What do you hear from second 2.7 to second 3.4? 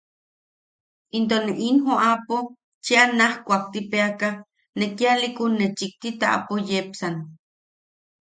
cheʼa naj